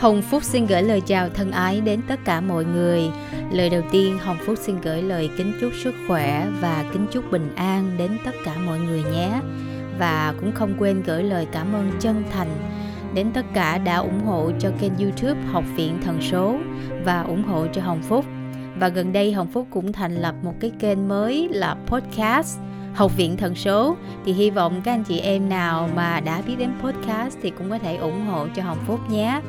[0.00, 3.10] Hồng Phúc xin gửi lời chào thân ái đến tất cả mọi người.
[3.52, 7.30] Lời đầu tiên, Hồng Phúc xin gửi lời kính chúc sức khỏe và kính chúc
[7.30, 9.40] bình an đến tất cả mọi người nhé.
[9.98, 12.48] Và cũng không quên gửi lời cảm ơn chân thành
[13.14, 16.58] đến tất cả đã ủng hộ cho kênh YouTube Học viện Thần số
[17.04, 18.24] và ủng hộ cho Hồng Phúc.
[18.80, 22.58] Và gần đây, Hồng Phúc cũng thành lập một cái kênh mới là podcast
[22.94, 26.54] Học viện Thần số thì hy vọng các anh chị em nào mà đã biết
[26.58, 29.40] đến podcast thì cũng có thể ủng hộ cho Hồng Phúc nhé.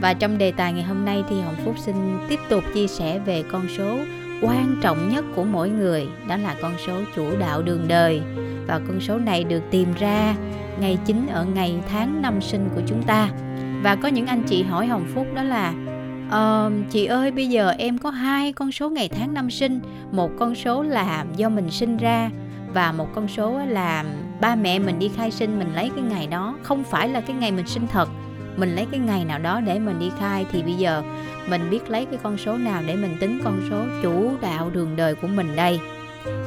[0.00, 1.94] Và trong đề tài ngày hôm nay thì Hồng Phúc xin
[2.28, 3.98] tiếp tục chia sẻ về con số
[4.42, 8.20] quan trọng nhất của mỗi người, đó là con số chủ đạo đường đời.
[8.66, 10.34] Và con số này được tìm ra
[10.80, 13.30] ngày chính ở ngày tháng năm sinh của chúng ta.
[13.82, 15.74] Và có những anh chị hỏi Hồng Phúc đó là
[16.28, 19.80] uh, chị ơi bây giờ em có hai con số ngày tháng năm sinh,
[20.12, 22.30] một con số là do mình sinh ra
[22.74, 24.04] và một con số là
[24.40, 27.36] ba mẹ mình đi khai sinh mình lấy cái ngày đó không phải là cái
[27.40, 28.08] ngày mình sinh thật
[28.58, 31.02] mình lấy cái ngày nào đó để mình đi khai thì bây giờ
[31.48, 34.96] mình biết lấy cái con số nào để mình tính con số chủ đạo đường
[34.96, 35.80] đời của mình đây.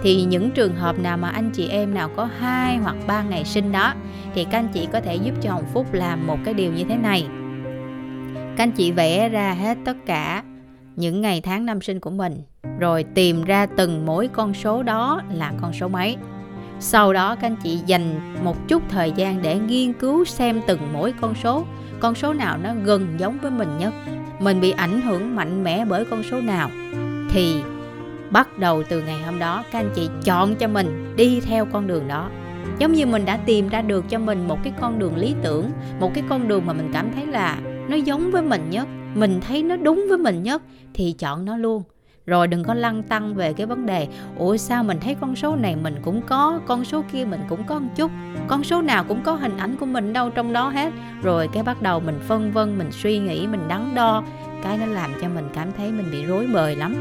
[0.04, 3.44] Thì những trường hợp nào mà anh chị em nào có hai hoặc ba ngày
[3.44, 3.94] sinh đó,
[4.36, 6.84] thì các anh chị có thể giúp cho Hồng Phúc làm một cái điều như
[6.84, 7.28] thế này.
[8.58, 10.44] Các anh chị vẽ ra hết tất cả
[10.96, 12.42] những ngày tháng năm sinh của mình,
[12.80, 16.18] rồi tìm ra từng mỗi con số đó là con số mấy.
[16.80, 20.80] Sau đó các anh chị dành một chút thời gian để nghiên cứu xem từng
[20.94, 21.66] mỗi con số
[22.02, 23.94] con số nào nó gần giống với mình nhất,
[24.40, 26.70] mình bị ảnh hưởng mạnh mẽ bởi con số nào,
[27.30, 27.62] thì
[28.30, 31.88] bắt đầu từ ngày hôm đó các anh chị chọn cho mình đi theo con
[31.88, 32.30] đường đó.
[32.80, 35.72] Giống như mình đã tìm ra được cho mình một cái con đường lý tưởng,
[36.00, 37.58] một cái con đường mà mình cảm thấy là
[37.90, 40.62] nó giống với mình nhất, mình thấy nó đúng với mình nhất,
[40.94, 41.84] thì chọn nó luôn
[42.26, 45.56] rồi đừng có lăn tăng về cái vấn đề, ủa, sao mình thấy con số
[45.56, 48.12] này mình cũng có, con số kia mình cũng có một chút,
[48.48, 50.94] con số nào cũng có hình ảnh của mình đâu trong đó hết.
[51.24, 54.24] Rồi cái bắt đầu mình phân vân, mình suy nghĩ, mình đắn đo,
[54.64, 56.96] cái nó làm cho mình cảm thấy mình bị rối bời lắm.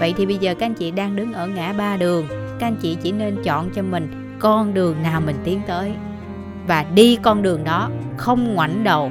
[0.00, 2.26] Vậy thì bây giờ các anh chị đang đứng ở ngã ba đường,
[2.58, 5.92] các anh chị chỉ nên chọn cho mình con đường nào mình tiến tới.
[6.66, 9.10] Và đi con đường đó không ngoảnh đầu,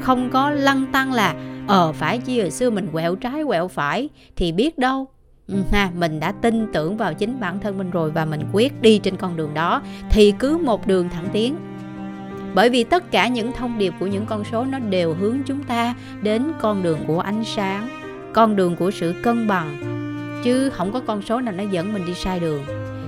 [0.00, 1.34] không có lăn tăng là
[1.70, 5.08] ờ phải chi hồi xưa mình quẹo trái quẹo phải thì biết đâu.
[5.46, 8.82] Ừ ha, mình đã tin tưởng vào chính bản thân mình rồi và mình quyết
[8.82, 11.56] đi trên con đường đó thì cứ một đường thẳng tiến.
[12.54, 15.64] Bởi vì tất cả những thông điệp của những con số nó đều hướng chúng
[15.64, 17.88] ta đến con đường của ánh sáng,
[18.32, 19.76] con đường của sự cân bằng.
[20.44, 22.64] Chứ không có con số nào nó dẫn mình đi sai đường.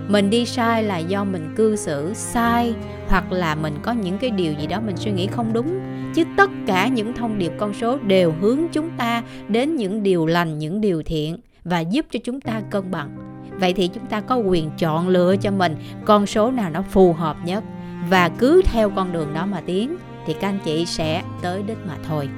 [0.08, 2.74] Mình đi sai là do mình cư xử sai
[3.08, 5.80] hoặc là mình có những cái điều gì đó mình suy nghĩ không đúng
[6.14, 10.26] chứ tất cả những thông điệp con số đều hướng chúng ta đến những điều
[10.26, 13.16] lành những điều thiện và giúp cho chúng ta cân bằng
[13.60, 17.12] vậy thì chúng ta có quyền chọn lựa cho mình con số nào nó phù
[17.12, 17.64] hợp nhất
[18.08, 19.96] và cứ theo con đường đó mà tiến
[20.26, 22.28] thì các anh chị sẽ tới đích mà thôi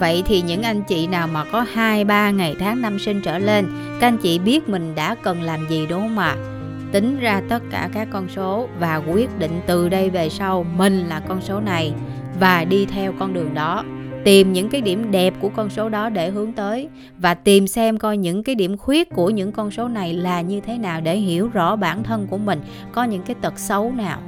[0.00, 3.38] Vậy thì những anh chị nào mà có 2, 3 ngày tháng năm sinh trở
[3.38, 3.66] lên
[4.00, 6.36] Các anh chị biết mình đã cần làm gì đúng không ạ?
[6.38, 6.58] À?
[6.92, 10.98] tính ra tất cả các con số và quyết định từ đây về sau mình
[11.08, 11.92] là con số này
[12.40, 13.84] và đi theo con đường đó.
[14.24, 16.88] Tìm những cái điểm đẹp của con số đó để hướng tới
[17.18, 20.60] và tìm xem coi những cái điểm khuyết của những con số này là như
[20.60, 22.60] thế nào để hiểu rõ bản thân của mình,
[22.92, 24.18] có những cái tật xấu nào,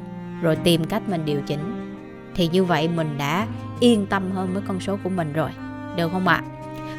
[0.42, 1.60] rồi tìm cách mình điều chỉnh.
[2.34, 3.46] Thì như vậy mình đã
[3.80, 5.50] yên tâm hơn với con số của mình rồi,
[5.96, 6.42] được không ạ?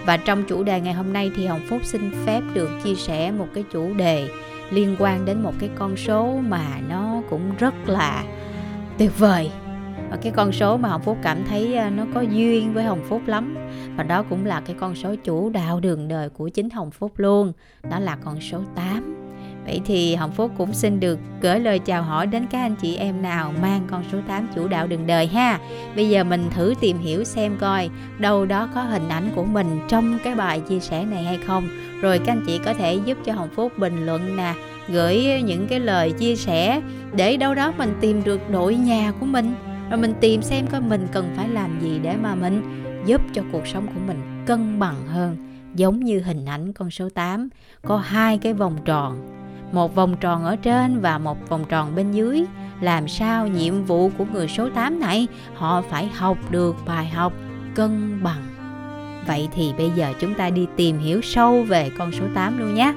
[0.06, 3.32] Và trong chủ đề ngày hôm nay thì hồng phúc xin phép được chia sẻ
[3.32, 4.30] một cái chủ đề
[4.72, 8.24] liên quan đến một cái con số mà nó cũng rất là
[8.98, 9.52] tuyệt vời
[10.12, 13.04] và cái con số mà Hồng Phúc cảm thấy à, nó có duyên với Hồng
[13.10, 13.56] Phúc lắm
[13.98, 17.12] và đó cũng là cái con số chủ đạo đường đời của chính Hồng Phúc
[17.18, 17.54] luôn
[17.90, 19.18] đó là con số 8
[19.66, 22.96] Vậy thì Hồng Phúc cũng xin được gửi lời chào hỏi đến các anh chị
[22.96, 25.60] em nào mang con số 8 chủ đạo đường đời ha.
[25.96, 27.90] Bây giờ mình thử tìm hiểu xem coi
[28.20, 31.70] đâu đó có hình ảnh của mình trong cái bài chia sẻ này hay không.
[32.02, 34.54] Rồi các anh chị có thể giúp cho Hồng Phúc bình luận nè,
[34.90, 36.82] gửi những cái lời chia sẻ
[37.14, 39.54] để đâu đó mình tìm được đội nhà của mình.
[39.92, 42.62] Rồi mình tìm xem coi mình cần phải làm gì để mà mình
[43.06, 45.38] giúp cho cuộc sống của mình cân bằng hơn.
[45.76, 47.50] Giống như hình ảnh con số 8
[47.82, 49.28] có hai cái vòng tròn.
[49.72, 52.46] Một vòng tròn ở trên và một vòng tròn bên dưới.
[52.82, 57.34] Làm sao nhiệm vụ của người số 8 này, họ phải học được bài học
[57.76, 58.44] cân bằng.
[59.28, 62.74] Vậy thì bây giờ chúng ta đi tìm hiểu sâu về con số 8 luôn
[62.74, 62.94] nhé.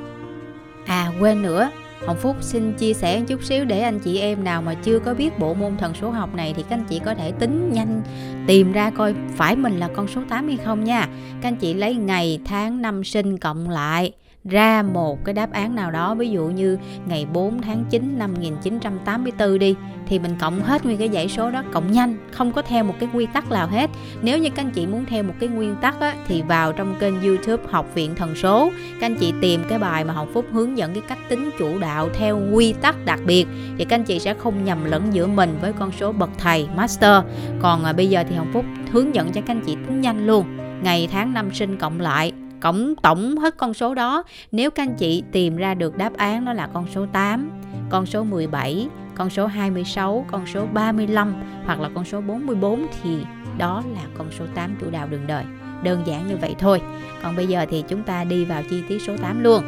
[0.86, 1.70] À quên nữa
[2.06, 4.98] Hồng Phúc xin chia sẻ một chút xíu để anh chị em nào mà chưa
[4.98, 7.70] có biết bộ môn thần số học này thì các anh chị có thể tính
[7.72, 8.02] nhanh
[8.46, 11.08] tìm ra coi phải mình là con số 8 hay không nha.
[11.40, 14.12] Các anh chị lấy ngày, tháng, năm sinh cộng lại
[14.50, 18.32] ra một cái đáp án nào đó ví dụ như ngày 4 tháng 9 năm
[18.34, 19.76] 1984 đi
[20.06, 22.94] thì mình cộng hết nguyên cái dãy số đó cộng nhanh không có theo một
[23.00, 23.90] cái quy tắc nào hết.
[24.22, 26.94] Nếu như các anh chị muốn theo một cái nguyên tắc á, thì vào trong
[27.00, 28.70] kênh youtube học viện thần số
[29.00, 31.78] các anh chị tìm cái bài mà học phúc hướng dẫn cái cách tính chủ
[31.78, 33.46] đạo theo quy tắc đặc biệt
[33.78, 36.68] thì các anh chị sẽ không nhầm lẫn giữa mình với con số bậc thầy
[36.76, 37.22] master.
[37.62, 40.26] Còn à, bây giờ thì học phúc hướng dẫn cho các anh chị tính nhanh
[40.26, 40.46] luôn.
[40.82, 42.32] Ngày tháng năm sinh cộng lại
[42.64, 44.24] cộng tổng hết con số đó.
[44.52, 47.50] Nếu các anh chị tìm ra được đáp án, đó là con số 8
[47.90, 51.34] con số 17 con số 26 con số 35
[51.64, 53.18] hoặc là con số 44 thì
[53.58, 55.44] đó là con số 8 chủ đạo đường đời.
[55.82, 56.80] Đơn giản như vậy thôi.
[57.22, 59.62] Còn bây giờ thì chúng ta đi vào chi tiết số 8 luôn.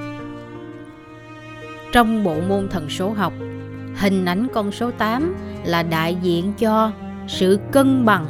[1.93, 3.33] Trong bộ môn thần số học,
[3.97, 5.35] hình ảnh con số 8
[5.65, 6.93] là đại diện cho
[7.29, 8.27] sự cân bằng,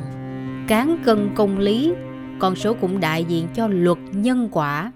[0.68, 1.92] cán cân công lý
[2.38, 4.92] con số cũng đại diện cho luật nhân quả.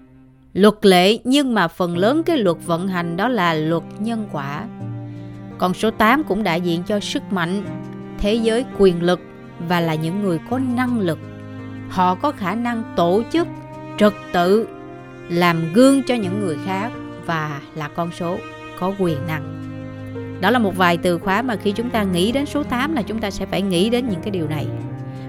[0.53, 4.63] Luật lệ, nhưng mà phần lớn cái luật vận hành đó là luật nhân quả.
[5.57, 7.63] Con số 8 cũng đại diện cho sức mạnh,
[8.17, 9.19] thế giới quyền lực
[9.67, 11.19] và là những người có năng lực.
[11.89, 13.47] Họ có khả năng tổ chức,
[13.97, 14.67] trật tự,
[15.29, 16.91] làm gương cho những người khác
[17.25, 18.37] và là con số
[18.79, 19.61] có quyền năng.
[20.41, 23.01] Đó là một vài từ khóa mà khi chúng ta nghĩ đến số 8 là
[23.01, 24.67] chúng ta sẽ phải nghĩ đến những cái điều này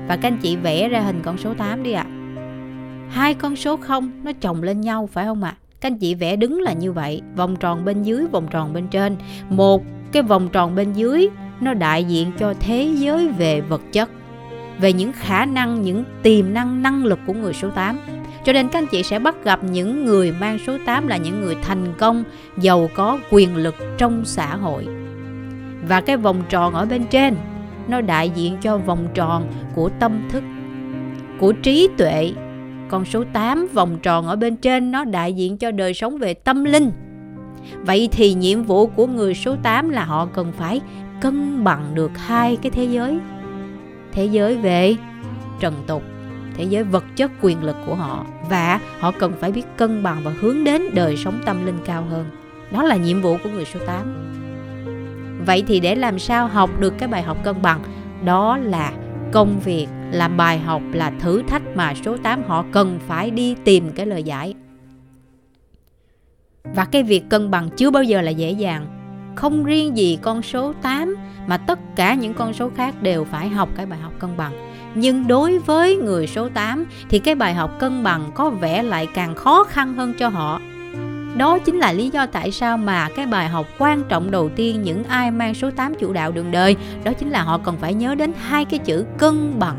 [0.09, 2.07] và các anh chị vẽ ra hình con số 8 đi ạ.
[2.09, 2.13] À.
[3.11, 5.57] Hai con số không nó chồng lên nhau phải không ạ?
[5.57, 5.61] À?
[5.81, 8.89] Các anh chị vẽ đứng là như vậy, vòng tròn bên dưới, vòng tròn bên
[8.89, 9.17] trên.
[9.49, 9.83] Một
[10.13, 11.29] cái vòng tròn bên dưới
[11.61, 14.11] nó đại diện cho thế giới về vật chất,
[14.81, 17.99] về những khả năng, những tiềm năng, năng lực của người số 8.
[18.45, 21.41] Cho nên các anh chị sẽ bắt gặp những người mang số 8 là những
[21.41, 22.25] người thành công,
[22.59, 24.87] giàu có, quyền lực trong xã hội.
[25.89, 27.35] Và cái vòng tròn ở bên trên
[27.89, 30.45] nó đại diện cho vòng tròn của tâm thức,
[31.41, 32.33] của trí tuệ.
[32.89, 36.35] Con số 8 vòng tròn ở bên trên nó đại diện cho đời sống về
[36.35, 36.91] tâm linh.
[37.81, 40.81] Vậy thì nhiệm vụ của người số 8 là họ cần phải
[41.21, 43.19] cân bằng được hai cái thế giới.
[44.13, 44.97] Thế giới về
[45.61, 46.03] trần tục,
[46.57, 48.27] thế giới vật chất quyền lực của họ.
[48.51, 52.05] Và họ cần phải biết cân bằng và hướng đến đời sống tâm linh cao
[52.11, 52.25] hơn.
[52.71, 54.33] Đó là nhiệm vụ của người số 8
[55.47, 57.81] vậy thì để làm sao học được cái bài học cân bằng?
[58.25, 58.93] Đó là
[59.33, 63.57] công việc, là bài học, là thử thách mà số 8 họ cần phải đi
[63.65, 64.55] tìm cái lời giải.
[66.75, 68.87] Và cái việc cân bằng chưa bao giờ là dễ dàng.
[69.35, 71.17] Không riêng gì con số 8
[71.47, 74.53] mà tất cả những con số khác đều phải học cái bài học cân bằng.
[74.95, 79.09] Nhưng đối với người số 8 thì cái bài học cân bằng có vẻ lại
[79.15, 80.61] càng khó khăn hơn cho họ
[81.37, 84.83] đó chính là lý do tại sao mà cái bài học quan trọng đầu tiên
[84.83, 87.95] những ai mang số 8 chủ đạo đường đời đó chính là họ cần phải
[87.95, 89.77] nhớ đến hai cái chữ cân bằng.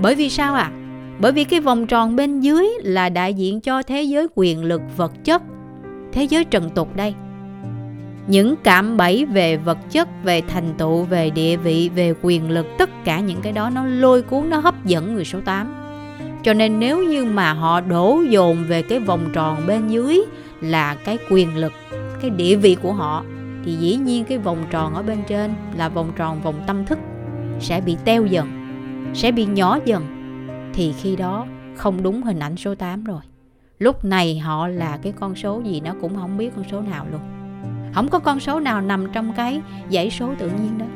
[0.00, 0.70] Bởi vì sao ạ?
[0.72, 0.76] À?
[1.18, 4.82] Bởi vì cái vòng tròn bên dưới là đại diện cho thế giới quyền lực
[4.96, 5.42] vật chất,
[6.12, 7.14] thế giới trần tục đây.
[8.26, 12.66] Những cạm bẫy về vật chất, về thành tựu, về địa vị, về quyền lực,
[12.78, 15.83] tất cả những cái đó nó lôi cuốn, nó hấp dẫn người số 8
[16.44, 20.20] cho nên nếu như mà họ đổ dồn về cái vòng tròn bên dưới
[20.60, 21.72] là cái quyền lực,
[22.20, 23.24] cái địa vị của họ,
[23.64, 26.98] thì dĩ nhiên cái vòng tròn ở bên trên là vòng tròn vòng tâm thức,
[27.60, 28.48] sẽ bị teo dần,
[29.14, 30.04] sẽ bị nhỏ dần.
[30.74, 31.46] Thì khi đó
[31.76, 33.20] không đúng hình ảnh số 8 rồi.
[33.78, 37.06] Lúc này họ là cái con số gì nó cũng không biết con số nào
[37.12, 37.20] luôn.
[37.94, 39.60] Không có con số nào nằm trong cái
[39.90, 40.86] dãy số tự nhiên đó.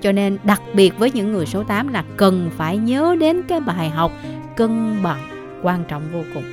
[0.00, 3.60] Cho nên đặc biệt với những người số 8 là cần phải nhớ đến cái
[3.60, 4.12] bài học
[4.58, 5.20] cân bằng,
[5.62, 6.44] quan trọng vô cùng.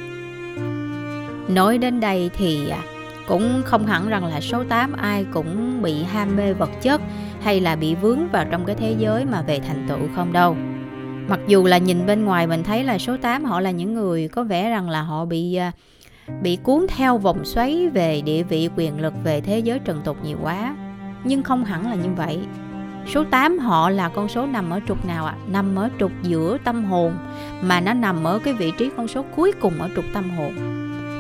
[1.55, 2.83] Nói đến đây thì à,
[3.27, 7.01] cũng không hẳn rằng là số 8 ai cũng bị ham mê vật chất
[7.41, 10.55] hay là bị vướng vào trong cái thế giới mà về thành tựu không đâu.
[11.27, 14.27] Mặc dù là nhìn bên ngoài mình thấy là số 8 họ là những người
[14.27, 15.71] có vẻ rằng là họ bị à,
[16.41, 20.17] bị cuốn theo vòng xoáy về địa vị, quyền lực về thế giới trần tục
[20.24, 20.75] nhiều quá.
[21.24, 22.39] Nhưng không hẳn là như vậy
[23.07, 25.35] Số 8 họ là con số nằm ở trục nào ạ?
[25.38, 25.41] À?
[25.51, 27.13] Nằm ở trục giữa tâm hồn
[27.62, 30.53] mà nó nằm ở cái vị trí con số cuối cùng ở trục tâm hồn.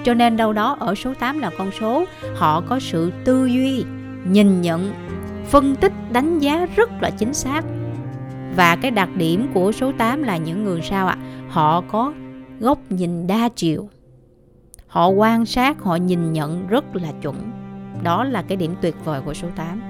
[0.05, 3.85] Cho nên đâu đó ở số 8 là con số họ có sự tư duy,
[4.25, 4.93] nhìn nhận,
[5.45, 7.61] phân tích, đánh giá rất là chính xác.
[8.55, 11.17] Và cái đặc điểm của số 8 là những người sao ạ?
[11.19, 11.25] À?
[11.49, 12.13] Họ có
[12.59, 13.89] góc nhìn đa chiều.
[14.87, 17.35] Họ quan sát, họ nhìn nhận rất là chuẩn.
[18.03, 19.81] Đó là cái điểm tuyệt vời của số 8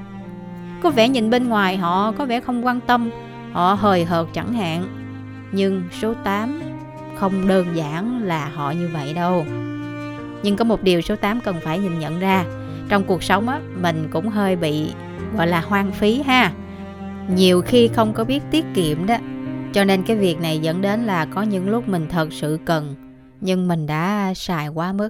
[0.86, 3.10] có vẻ nhìn bên ngoài họ có vẻ không quan tâm,
[3.52, 4.86] họ hời hợt chẳng hạn.
[5.52, 6.62] Nhưng số 8
[7.16, 9.46] không đơn giản là họ như vậy đâu.
[10.44, 12.46] Nhưng có một điều số 8 cần phải nhìn nhận ra,
[12.90, 14.94] trong cuộc sống á, mình cũng hơi bị,
[15.38, 16.52] gọi là, hoang phí ha.
[17.36, 19.18] Nhiều khi không có biết tiết kiệm đó,
[19.74, 22.96] cho nên cái việc này dẫn đến là có những lúc mình thật sự cần,
[23.42, 25.10] nhưng mình đã xài quá mức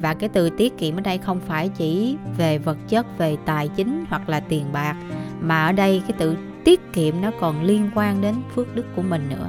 [0.00, 3.68] và cái từ tiết kiệm ở đây không phải chỉ về vật chất, về tài
[3.68, 4.96] chính hoặc là tiền bạc,
[5.40, 9.02] mà ở đây cái từ tiết kiệm nó còn liên quan đến phước đức của
[9.02, 9.48] mình nữa.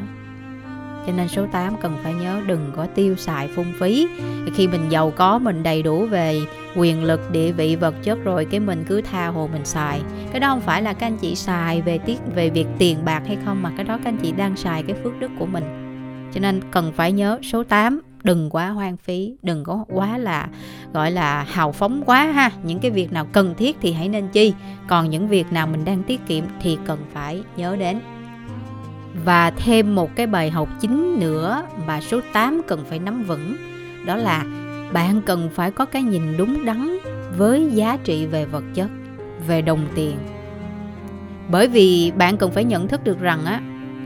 [1.07, 4.07] Cho nên số 8 cần phải nhớ, đừng có tiêu xài phung phí.
[4.55, 6.41] Khi mình giàu có, mình đầy đủ về
[6.75, 10.01] quyền lực, địa vị, vật chất, rồi cái mình cứ tha hồ mình xài.
[10.31, 13.23] Cái đó không phải là các anh chị xài về tiết, về việc tiền bạc
[13.27, 15.63] hay không, mà cái đó các anh chị đang xài cái phước đức của mình.
[16.33, 20.47] Cho nên cần phải nhớ số 8 đừng quá hoang phí đừng có quá là
[20.93, 22.51] gọi là hào phóng quá ha.
[22.63, 24.53] Những cái việc nào cần thiết thì hãy nên chi.
[24.87, 27.99] Còn những việc nào mình đang tiết kiệm thì cần phải nhớ đến.
[29.25, 33.55] Và thêm một cái bài học chính nữa mà số 8 cần phải nắm vững
[34.05, 34.45] đó là
[34.93, 36.97] bạn cần phải có cái nhìn đúng đắn
[37.37, 38.89] với giá trị về vật chất
[39.47, 40.17] về đồng tiền.
[41.51, 43.61] Bởi vì bạn cần phải nhận thức được rằng á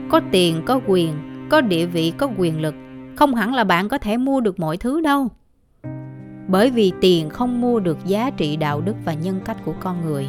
[0.10, 1.14] có tiền có quyền
[1.50, 2.76] có địa vị có quyền lực
[3.22, 5.28] không hẳn là bạn có thể mua được mọi thứ đâu.
[6.48, 10.06] Bởi vì tiền không mua được giá trị đạo đức và nhân cách của con
[10.06, 10.28] người.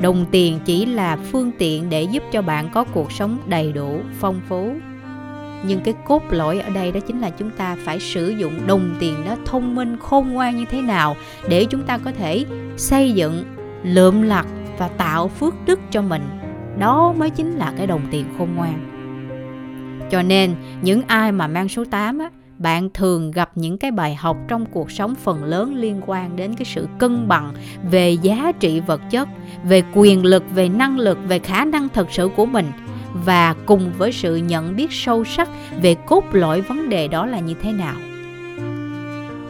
[0.00, 4.00] Đồng tiền chỉ là phương tiện để giúp cho bạn có cuộc sống đầy đủ,
[4.20, 4.72] phong phú.
[5.66, 8.96] Nhưng cái cốt lõi ở đây đó chính là chúng ta phải sử dụng đồng
[9.00, 11.16] tiền đó thông minh, khôn ngoan như thế nào
[11.48, 12.44] để chúng ta có thể
[12.76, 13.44] xây dựng,
[13.82, 14.46] lượm lặt
[14.78, 16.22] và tạo phước đức cho mình.
[16.78, 18.95] Đó mới chính là cái đồng tiền khôn ngoan
[20.10, 24.14] cho nên những ai mà mang số 8 á, bạn thường gặp những cái bài
[24.14, 27.52] học trong cuộc sống phần lớn liên quan đến cái sự cân bằng
[27.90, 29.28] về giá trị vật chất
[29.64, 32.66] về quyền lực về năng lực về khả năng thật sự của mình.
[33.24, 35.48] Và cùng với sự nhận biết sâu sắc
[35.82, 37.94] về cốt lõi vấn đề đó là như thế nào.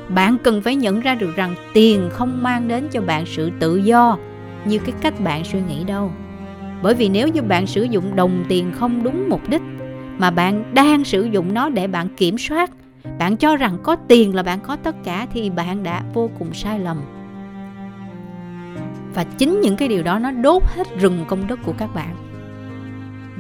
[0.09, 3.77] Bạn cần phải nhận ra được rằng tiền không mang đến cho bạn sự tự
[3.77, 4.19] do
[4.65, 6.13] như cái cách bạn suy nghĩ đâu.
[6.83, 9.63] Bởi vì nếu như bạn sử dụng đồng tiền không đúng mục đích
[10.19, 12.71] mà bạn đang sử dụng nó để bạn kiểm soát.
[13.19, 16.55] Bạn cho rằng có tiền là bạn có tất cả thì bạn đã vô cùng
[16.55, 17.01] sai lầm.
[19.15, 22.17] Và chính những cái điều đó nó đốt hết rừng công đức của các bạn.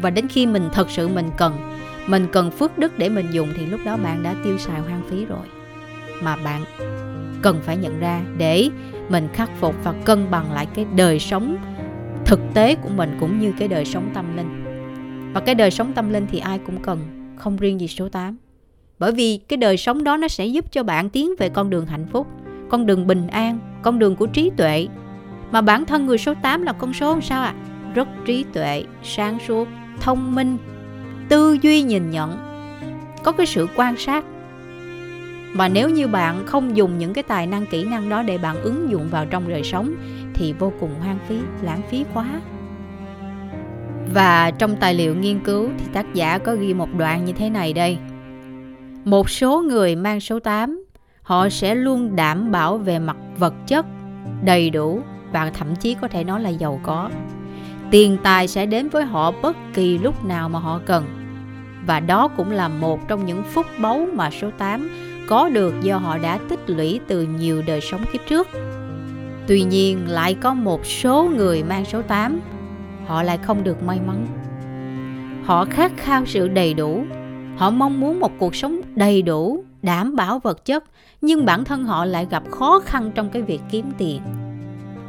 [0.02, 1.52] Và đến khi mình thật sự mình cần
[2.06, 5.02] mình cần phước đức để mình dùng thì lúc đó bạn đã tiêu xài hoang
[5.10, 5.46] phí rồi.
[6.22, 6.62] Mà bạn
[7.42, 8.70] cần phải nhận ra để
[9.08, 11.56] mình khắc phục và cân bằng lại cái đời sống
[12.24, 14.55] thực tế của mình cũng như cái đời sống tâm linh
[15.36, 16.98] và cái đời sống tâm linh thì ai cũng cần,
[17.36, 18.36] không riêng gì số 8
[18.98, 21.86] bởi vì cái đời sống đó nó sẽ giúp cho bạn tiến về con đường
[21.86, 22.26] hạnh phúc,
[22.68, 24.88] con đường bình an, con đường của trí tuệ.
[25.50, 27.54] Mà bản thân người số 8 là con số sao ạ?
[27.56, 27.92] À?
[27.94, 29.68] rất trí tuệ, sáng suốt,
[30.00, 30.56] thông minh,
[31.28, 32.36] tư duy nhìn nhận,
[33.24, 34.24] có cái sự quan sát.
[35.52, 38.62] Mà nếu như bạn không dùng những cái tài năng kỹ năng đó để bạn
[38.62, 39.94] ứng dụng vào trong đời sống
[40.34, 42.40] thì vô cùng hoang phí, lãng phí quá
[44.16, 47.50] và trong tài liệu nghiên cứu thì tác giả có ghi một đoạn như thế
[47.50, 47.98] này đây.
[49.04, 50.84] Một số người mang số 8,
[51.22, 53.86] họ sẽ luôn đảm bảo về mặt vật chất,
[54.42, 55.00] đầy đủ
[55.32, 57.10] và thậm chí có thể nói là giàu có.
[57.90, 61.04] Tiền tài sẽ đến với họ bất kỳ lúc nào mà họ cần.
[61.86, 64.90] Và đó cũng là một trong những phúc báu mà số 8
[65.28, 68.48] có được do họ đã tích lũy từ nhiều đời sống kiếp trước.
[69.46, 72.40] Tuy nhiên lại có một số người mang số 8
[73.06, 74.26] họ lại không được may mắn.
[75.44, 77.04] Họ khát khao sự đầy đủ.
[77.56, 80.84] Họ mong muốn một cuộc sống đầy đủ, đảm bảo vật chất,
[81.20, 84.20] nhưng bản thân họ lại gặp khó khăn trong cái việc kiếm tiền.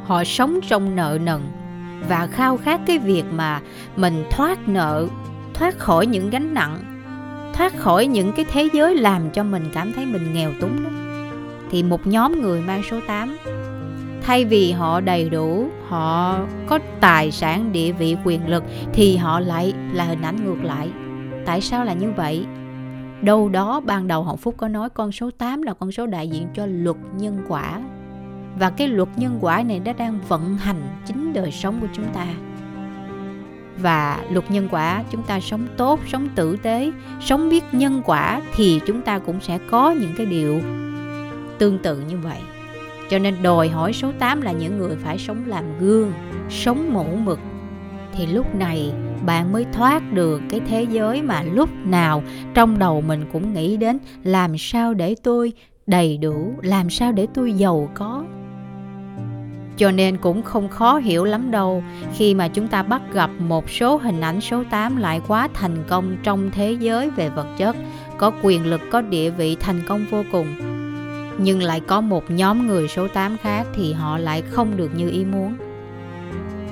[0.04, 1.40] Họ sống trong nợ nần
[2.08, 3.60] và khao khát cái việc mà
[3.96, 5.06] mình thoát nợ,
[5.54, 6.78] thoát khỏi những gánh nặng,
[7.54, 10.90] thoát khỏi những cái thế giới làm cho mình cảm thấy mình nghèo túng đó.
[11.70, 13.36] Thì một nhóm người mang số 8
[14.28, 19.40] thay vì họ đầy đủ, họ có tài sản, địa vị, quyền lực, thì họ
[19.40, 20.90] lại là hình ảnh ngược lại.
[21.46, 22.46] Tại sao là như vậy?
[23.22, 26.28] Đâu đó ban đầu hồng phúc có nói con số 8 là con số đại
[26.28, 27.80] diện cho luật nhân quả.
[28.58, 32.06] Và cái luật nhân quả này đã đang vận hành chính đời sống của chúng
[32.14, 32.26] ta.
[33.78, 38.42] Và luật nhân quả, chúng ta sống tốt, sống tử tế, sống biết nhân quả,
[38.56, 40.60] thì chúng ta cũng sẽ có những cái điều
[41.58, 42.38] tương tự như vậy
[43.10, 46.12] cho nên đòi hỏi số 8 là những người phải sống làm gương,
[46.50, 47.38] sống mẫu mực.
[48.12, 48.92] Thì lúc này
[49.26, 52.22] bạn mới thoát được cái thế giới mà lúc nào
[52.54, 55.52] trong đầu mình cũng nghĩ đến làm sao để tôi
[55.86, 58.24] đầy đủ, làm sao để tôi giàu có.
[59.76, 61.82] Cho nên cũng không khó hiểu lắm đâu
[62.16, 65.84] khi mà chúng ta bắt gặp một số hình ảnh số 8 lại quá thành
[65.88, 67.76] công trong thế giới về vật chất,
[68.18, 70.77] có quyền lực, có địa vị thành công vô cùng
[71.38, 75.10] nhưng lại có một nhóm người số 8 khác thì họ lại không được như
[75.10, 75.56] ý muốn.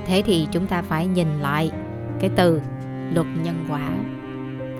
[0.06, 1.70] Thế thì chúng ta phải nhìn lại
[2.20, 2.60] cái từ
[3.14, 3.90] luật nhân quả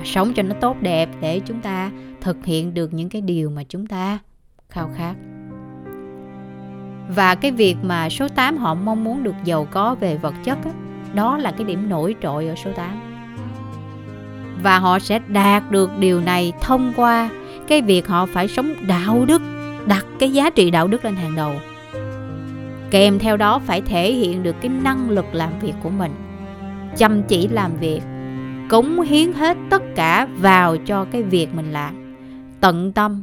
[0.04, 1.90] sống cho nó tốt đẹp để chúng ta
[2.20, 4.18] thực hiện được những cái điều mà chúng ta
[4.68, 5.14] khao khát.
[7.08, 10.64] Và cái việc mà số 8 họ mong muốn được giàu có về vật chất
[10.64, 10.70] đó,
[11.14, 13.06] đó là cái điểm nổi trội ở số 8
[14.62, 17.28] và họ sẽ đạt được điều này thông qua
[17.68, 19.42] cái việc họ phải sống đạo đức
[19.86, 21.52] đặt cái giá trị đạo đức lên hàng đầu.
[22.90, 26.12] Kèm theo đó phải thể hiện được cái năng lực làm việc của mình.
[26.96, 28.00] Chăm chỉ làm việc
[28.68, 32.16] cống hiến hết tất cả vào cho cái việc mình làm.
[32.60, 33.22] Tận tâm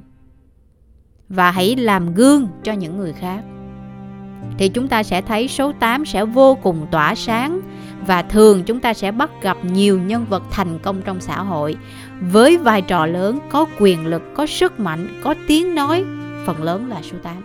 [1.30, 3.40] và hãy làm gương cho những người khác.
[4.58, 7.62] Thì chúng ta sẽ thấy số 8 sẽ vô cùng tỏa sáng
[8.08, 11.76] và thường chúng ta sẽ bắt gặp nhiều nhân vật thành công trong xã hội
[12.22, 16.06] với vai trò lớn, có quyền lực, có sức mạnh, có tiếng nói,
[16.46, 17.36] phần lớn là số 8.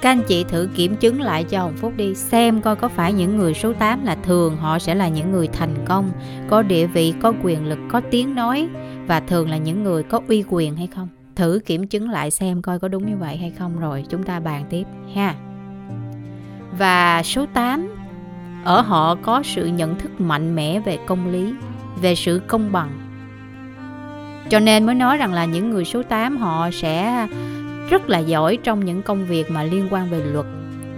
[0.00, 3.12] Các anh chị thử kiểm chứng lại cho Hồng Phúc đi Xem coi có phải
[3.12, 6.10] những người số 8 là thường Họ sẽ là những người thành công
[6.48, 8.68] Có địa vị, có quyền lực, có tiếng nói
[9.06, 11.08] Và thường là những người có uy quyền hay không.
[11.36, 14.40] Thử kiểm chứng lại xem coi có đúng như vậy hay không Rồi chúng ta
[14.40, 15.34] bàn tiếp ha.
[16.78, 17.88] Và số 8
[18.64, 21.54] Ở họ có sự nhận thức mạnh mẽ về công lý
[22.02, 22.90] Về sự công bằng.
[24.48, 27.26] Cho nên mới nói rằng là những người số 8 họ sẽ
[27.90, 30.46] rất là giỏi trong những công việc mà liên quan về luật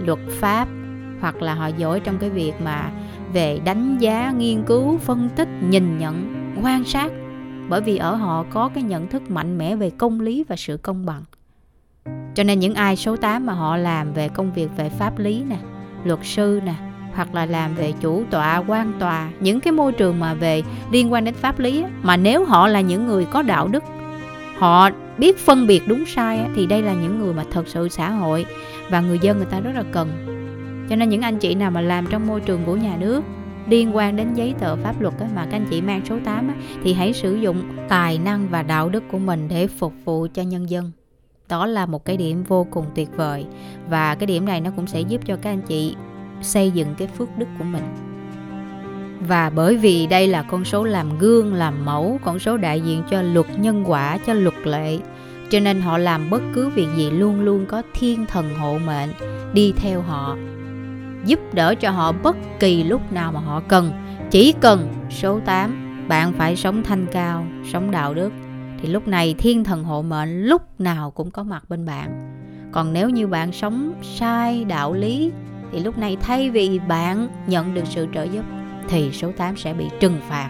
[0.05, 0.67] luật pháp,
[1.21, 2.91] hoặc là họ giỏi trong cái việc mà
[3.33, 6.33] về đánh giá, nghiên cứu, phân tích, nhìn nhận,
[6.63, 7.11] quan sát.
[7.69, 10.77] Bởi vì ở họ có cái nhận thức mạnh mẽ về công lý và sự
[10.77, 11.23] công bằng.
[12.35, 15.43] Cho nên những ai số 8 mà họ làm về công việc về pháp lý
[15.49, 15.57] nè,
[16.03, 16.73] luật sư nè,
[17.13, 21.13] hoặc là làm về chủ tọa, quan tòa, những cái môi trường mà về liên
[21.13, 23.83] quan đến pháp lý mà nếu họ là những người có đạo đức
[24.57, 28.09] họ biết phân biệt đúng sai thì đây là những người mà thật sự xã
[28.09, 28.45] hội
[28.89, 30.09] và người dân người ta rất là cần.
[30.89, 33.23] Cho nên những anh chị nào mà làm trong môi trường của nhà nước
[33.67, 36.51] liên quan đến giấy tờ pháp luật mà các anh chị mang số 8
[36.83, 40.41] thì hãy sử dụng tài năng và đạo đức của mình để phục vụ cho
[40.41, 40.91] nhân dân.
[41.49, 43.45] Đó là một cái điểm vô cùng tuyệt vời
[43.89, 45.95] và cái điểm này nó cũng sẽ giúp cho các anh chị
[46.41, 48.12] xây dựng cái phước đức của mình
[49.27, 53.03] và bởi vì đây là con số làm gương, làm mẫu, con số đại diện
[53.09, 54.97] cho luật nhân quả, cho luật lệ,
[55.49, 59.09] cho nên họ làm bất cứ việc gì luôn luôn có thiên thần hộ mệnh
[59.53, 60.37] đi theo họ,
[61.25, 63.91] giúp đỡ cho họ bất kỳ lúc nào mà họ cần.
[64.31, 68.31] Chỉ cần số 8, bạn phải sống thanh cao, sống đạo đức,
[68.81, 72.29] thì lúc này thiên thần hộ mệnh lúc nào cũng có mặt bên bạn.
[72.71, 75.31] Còn nếu như bạn sống sai đạo lý,
[75.71, 78.45] thì lúc này thay vì bạn nhận được sự trợ giúp
[78.89, 80.49] thì số 8 sẽ bị trừng phạt.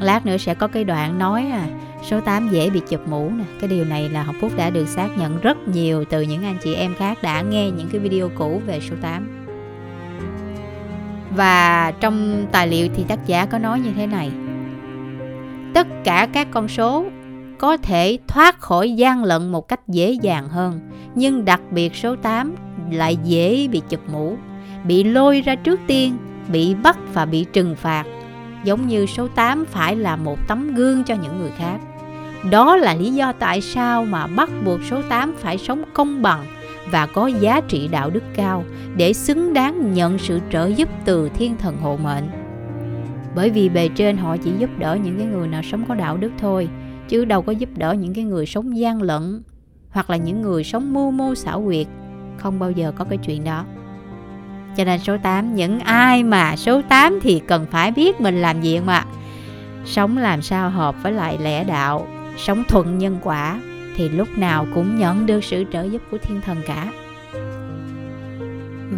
[0.00, 1.66] Lát nữa sẽ có cái đoạn nói à
[2.02, 3.44] số 8 dễ bị chụp mũ nè.
[3.60, 6.58] Cái điều này là học phúc đã được xác nhận rất nhiều từ những anh
[6.62, 9.46] chị em khác đã nghe những cái video cũ về số 8
[11.36, 14.30] và trong tài liệu thì tác giả có nói như thế này.
[15.74, 17.04] Tất cả các con số
[17.58, 20.80] có thể thoát khỏi gian lận một cách dễ dàng hơn,
[21.14, 22.54] nhưng đặc biệt số 8
[22.90, 24.36] lại dễ bị chụp mũ,
[24.84, 26.16] bị lôi ra trước tiên
[26.48, 28.04] bị bắt và bị trừng phạt
[28.64, 31.78] giống như số 8 phải là một tấm gương cho những người khác.
[32.50, 36.46] Đó là lý do tại sao mà bắt buộc số 8 phải sống công bằng
[36.90, 38.64] và có giá trị đạo đức cao
[38.96, 42.28] để xứng đáng nhận sự trợ giúp từ thiên thần hộ mệnh.
[43.34, 46.16] Bởi vì bề trên họ chỉ giúp đỡ những cái người nào sống có đạo
[46.16, 46.68] đức thôi,
[47.08, 49.42] chứ đâu có giúp đỡ những cái người sống gian lận
[49.90, 51.86] hoặc là những người sống mưu mô xảo quyệt,
[52.36, 53.64] không bao giờ có cái chuyện đó.
[54.76, 58.60] Cho nên số 8 Những ai mà số 8 thì cần phải biết mình làm
[58.60, 59.04] gì mà
[59.84, 63.60] Sống làm sao hợp với lại lẽ đạo, Sống thuận nhân quả
[63.96, 66.86] Thì lúc nào cũng nhận được sự trợ giúp của thiên thần cả.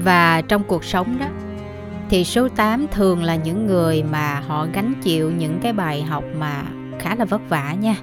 [0.04, 1.26] Và trong cuộc sống đó,
[2.10, 6.24] Thì số 8 thường là những người mà họ gánh chịu những cái bài học
[6.38, 6.62] mà
[6.98, 7.94] khá là vất vả nha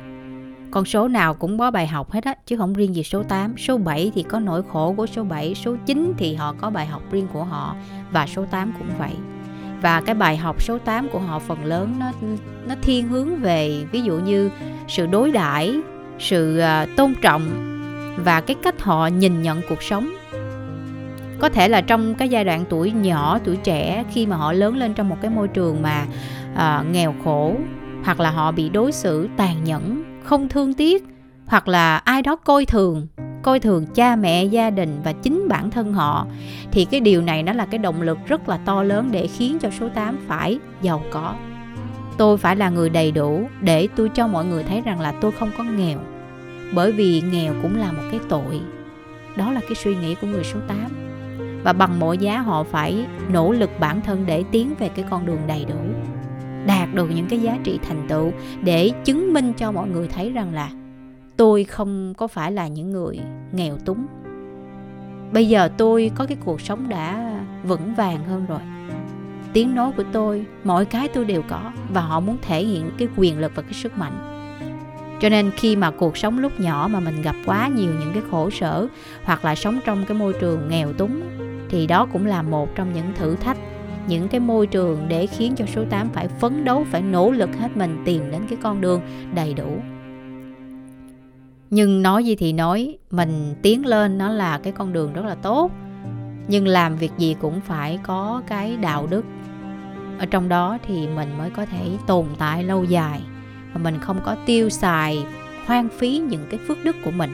[0.75, 3.57] con số nào cũng có bài học hết á chứ không riêng gì số 8
[3.57, 6.85] số 7 thì có nỗi khổ của số 7 số 9 thì họ có bài
[6.85, 7.75] học riêng của họ
[8.11, 9.11] và số 8 cũng vậy.
[9.81, 12.11] Và cái bài học số 8 của họ phần lớn nó
[12.67, 14.49] nó thiên hướng về ví dụ như
[14.87, 15.75] sự đối đãi
[16.19, 17.41] sự ờ, tôn trọng
[18.17, 20.15] và cái cách họ nhìn nhận cuộc sống.
[21.39, 24.77] Có thể là trong cái giai đoạn tuổi nhỏ tuổi trẻ khi mà họ lớn
[24.77, 26.05] lên trong một cái môi trường mà
[26.55, 27.55] à, nghèo khổ
[28.03, 31.05] hoặc là họ bị đối xử tàn nhẫn không thương tiếc,
[31.47, 33.07] hoặc là ai đó coi thường
[33.43, 36.27] coi thường cha mẹ, gia đình và chính bản thân họ,
[36.71, 39.59] thì cái điều này nó là cái động lực rất là to lớn để khiến
[39.59, 41.33] cho số 8 phải giàu có.
[42.17, 45.31] Tôi phải là người đầy đủ để tôi cho mọi người thấy rằng là tôi
[45.31, 45.97] không có nghèo,
[46.73, 48.61] bởi vì nghèo cũng là một cái tội.
[49.35, 50.77] Đó là cái suy nghĩ của người số 8
[51.63, 55.25] và bằng mọi giá họ phải nỗ lực bản thân để tiến về cái con
[55.25, 55.79] đường đầy đủ
[56.65, 58.31] đạt được những cái giá trị thành tựu
[58.63, 60.71] để chứng minh cho mọi người thấy rằng là
[61.37, 63.19] tôi không có phải là những người
[63.51, 64.05] nghèo túng.
[65.31, 68.59] Bây giờ tôi có cái cuộc sống đã vững vàng hơn rồi.
[69.53, 73.07] Tiếng nói của tôi, mọi cái tôi đều có và họ muốn thể hiện cái
[73.15, 74.31] quyền lực và cái sức mạnh.
[75.21, 78.23] Cho nên khi mà cuộc sống lúc nhỏ mà mình gặp quá nhiều những cái
[78.31, 78.87] khổ sở
[79.23, 81.21] hoặc là sống trong cái môi trường nghèo túng
[81.69, 83.57] thì đó cũng là một trong những thử thách
[84.07, 87.49] những cái môi trường để khiến cho số 8 phải phấn đấu, phải nỗ lực
[87.59, 89.01] hết mình tìm đến cái con đường
[89.33, 89.77] đầy đủ.
[91.69, 95.35] Nhưng nói gì thì nói, mình tiến lên nó là cái con đường rất là
[95.35, 95.71] tốt.
[96.47, 99.25] Nhưng làm việc gì cũng phải có cái đạo đức.
[100.19, 103.21] Ở trong đó thì mình mới có thể tồn tại lâu dài.
[103.73, 105.25] Và mình không có tiêu xài,
[105.65, 107.31] hoang phí những cái phước đức của mình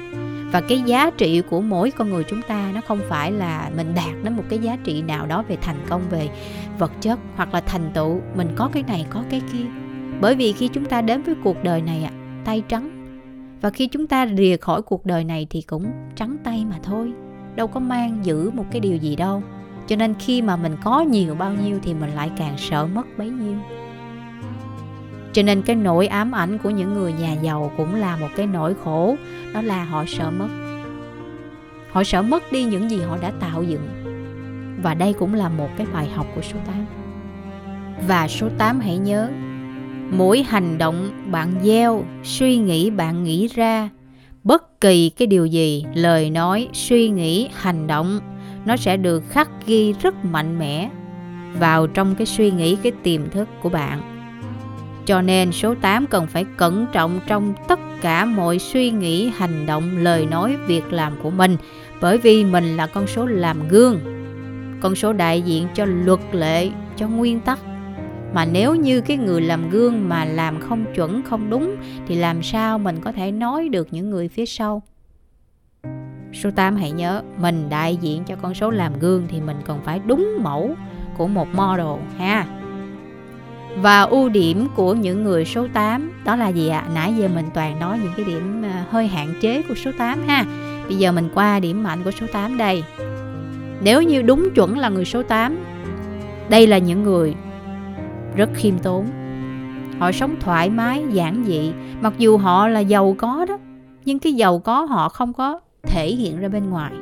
[0.51, 3.93] và cái giá trị của mỗi con người chúng ta nó không phải là mình
[3.95, 6.29] đạt đến một cái giá trị nào đó về thành công, về
[6.77, 8.21] vật chất hoặc là thành tựu.
[8.35, 9.65] Mình có cái này, có cái kia.
[10.21, 12.11] Bởi vì khi chúng ta đến với cuộc đời này ạ,
[12.45, 12.89] tay trắng.
[13.61, 17.11] Và khi chúng ta rìa khỏi cuộc đời này thì cũng trắng tay mà thôi.
[17.55, 19.43] Đâu có mang giữ một cái điều gì đâu.
[19.87, 23.17] Cho nên khi mà mình có nhiều bao nhiêu thì mình lại càng sợ mất
[23.17, 23.57] bấy nhiêu
[25.33, 28.47] cho nên cái nỗi ám ảnh của những người nhà giàu cũng là một cái
[28.47, 29.15] nỗi khổ.
[29.53, 30.49] Đó là họ sợ mất.
[31.91, 33.87] Họ sợ mất đi những gì họ đã tạo dựng.
[34.83, 36.85] Và đây cũng là một cái bài học của số 8
[38.07, 39.29] và số 8 hãy nhớ,
[40.11, 43.89] mỗi hành động bạn gieo, suy nghĩ bạn nghĩ ra,
[44.43, 48.19] bất kỳ cái điều gì, lời nói, suy nghĩ, hành động,
[48.65, 50.89] nó sẽ được khắc ghi rất mạnh mẽ
[51.59, 54.10] vào trong cái suy nghĩ, cái tiềm thức của bạn
[55.11, 59.65] cho nên số 8 cần phải cẩn trọng trong tất cả mọi suy nghĩ, hành
[59.65, 61.57] động, lời nói, việc làm của mình.
[62.01, 63.99] Bởi vì mình là con số làm gương,
[64.81, 67.59] con số đại diện cho luật lệ, cho nguyên tắc.
[68.33, 71.75] Mà nếu như cái người làm gương mà làm không chuẩn không đúng
[72.07, 74.81] thì làm sao mình có thể nói được những người phía sau?
[76.33, 79.79] Số 8 hãy nhớ mình đại diện cho con số làm gương thì mình cần
[79.83, 80.75] phải đúng mẫu
[81.17, 82.60] của một model ha
[83.77, 86.83] và ưu điểm của những người số 8 đó là gì ạ?
[86.87, 86.91] À?
[86.95, 90.27] Nãy giờ mình toàn nói những cái điểm ờ, hơi hạn chế của số 8
[90.27, 90.45] ha.
[90.87, 92.83] Bây giờ mình qua điểm mạnh của số 8 đây.
[93.81, 95.57] Nếu như đúng chuẩn là người số 8,
[96.49, 97.35] đây là những người
[98.35, 99.05] rất khiêm tốn
[99.99, 103.57] họ sống thoải mái giản dị mặc dù họ là giàu có đó
[104.05, 106.93] nhưng cái giàu có họ không có thể hiện ra bên ngoài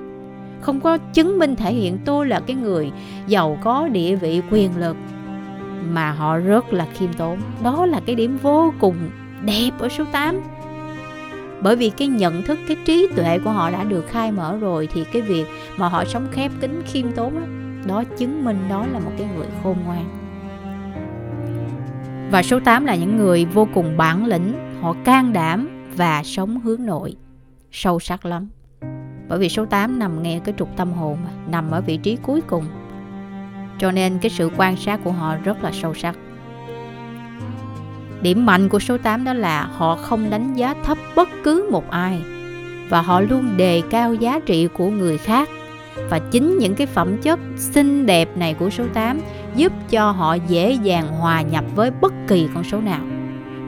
[0.62, 2.92] không có chứng minh thể hiện tôi là cái người
[3.28, 4.98] giàu có địa vị quyền lực
[5.90, 8.96] mà họ rất là khiêm tốn đó là cái điểm vô cùng
[9.46, 10.42] đẹp ở số 8
[11.62, 14.88] bởi vì cái nhận thức cái trí tuệ của họ đã được khai mở rồi
[14.94, 15.46] thì cái việc
[15.78, 17.48] mà họ sống khép kín khiêm tốn đó,
[17.86, 20.20] đó chứng minh đó là một cái người khôn ngoan
[22.32, 26.60] và số 8 là những người vô cùng bản lĩnh, họ can đảm và sống
[26.60, 27.16] hướng nội.
[27.72, 28.50] Sâu sắc lắm.
[29.28, 32.16] Bởi vì số 8 nằm nghe cái trục tâm hồn mà, nằm ở vị trí
[32.16, 32.66] cuối cùng.
[33.80, 36.16] Cho nên cái sự quan sát của họ rất là sâu sắc.
[38.22, 41.90] Điểm mạnh của số 8 đó là họ không đánh giá thấp bất cứ một
[41.90, 42.22] ai
[42.90, 45.50] và họ luôn đề cao giá trị của người khác
[46.10, 49.20] và chính những cái phẩm chất xinh đẹp này của số 8
[49.56, 53.02] giúp cho họ dễ dàng hòa nhập với bất kỳ con số nào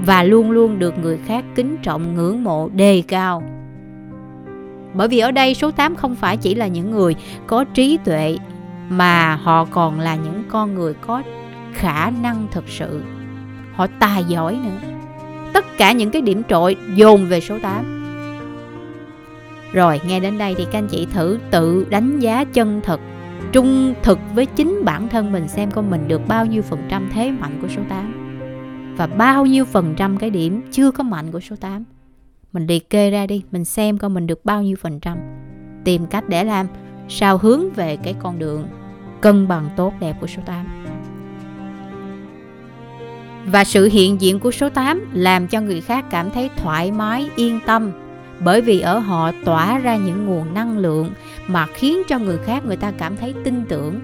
[0.05, 3.43] và luôn luôn được người khác kính trọng, ngưỡng mộ, đề cao.
[4.93, 7.15] Bởi vì ở đây số 8 không phải chỉ là những người
[7.47, 8.37] có trí tuệ
[8.91, 11.23] mà họ còn là những con người có
[11.73, 13.03] khả năng thực sự.
[13.73, 14.89] Họ tài giỏi nữa.
[15.53, 18.01] Tất cả những cái điểm trội dồn về số 8
[19.73, 22.99] rồi nghe đến đây thì các anh chị thử tự đánh giá chân thực
[23.51, 27.09] Trung thực với chính bản thân mình xem coi mình được bao nhiêu phần trăm
[27.13, 31.31] thế mạnh của số 8 Và bao nhiêu phần trăm cái điểm chưa có mạnh
[31.31, 31.83] của số 8
[32.53, 35.17] Mình liệt kê ra đi, mình xem coi mình được bao nhiêu phần trăm
[35.83, 36.67] Tìm cách để làm
[37.09, 38.67] sao hướng về cái con đường
[39.21, 40.65] cân bằng tốt đẹp của số 8
[43.45, 47.29] và sự hiện diện của số 8 làm cho người khác cảm thấy thoải mái,
[47.35, 47.91] yên tâm
[48.39, 51.11] bởi vì ở họ tỏa ra những nguồn năng lượng
[51.47, 53.99] mà khiến cho người khác người ta cảm thấy tin tưởng.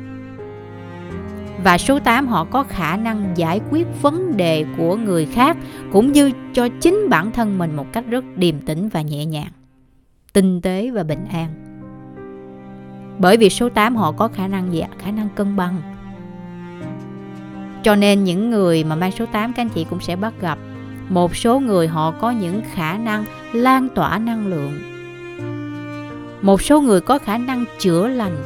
[1.64, 5.58] Và số 8 họ có khả năng giải quyết vấn đề của người khác
[5.92, 9.52] cũng như cho chính bản thân mình một cách rất điềm tĩnh và nhẹ nhàng,
[10.34, 11.67] tinh tế và bình an.
[13.20, 14.90] Bởi vì số 8 họ có khả năng gì ạ?
[14.98, 15.82] Khả năng cân bằng.
[17.84, 20.58] Cho nên những người mà mang số 8 các anh chị cũng sẽ bắt gặp
[21.10, 24.74] một số người họ có những khả năng lan tỏa năng lượng
[26.42, 28.38] một số người có khả năng chữa lành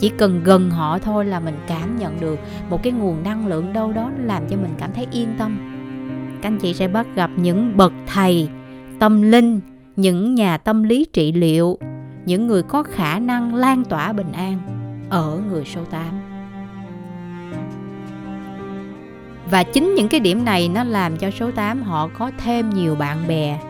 [0.00, 2.38] chỉ cần gần họ thôi là mình cảm nhận được
[2.70, 5.74] một cái nguồn năng lượng đâu đó làm cho mình cảm thấy yên tâm
[6.42, 8.48] các anh chị sẽ bắt gặp những bậc thầy,
[8.98, 9.60] tâm linh,
[9.96, 11.78] những nhà tâm lý trị liệu
[12.28, 14.58] những người có khả năng lan tỏa bình an
[15.10, 16.04] ở người số 8
[19.50, 22.94] và chính những cái điểm này nó làm cho số 8 họ có thêm nhiều
[22.94, 23.60] bạn bè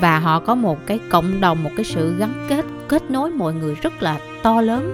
[0.00, 3.54] và họ có một cái cộng đồng, một cái sự gắn kết kết nối mọi
[3.54, 4.92] người rất là to lớn.